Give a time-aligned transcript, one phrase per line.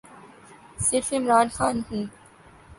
[0.87, 2.03] صرف عمران خان ہوں۔